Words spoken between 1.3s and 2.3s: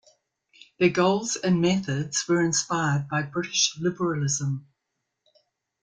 and methods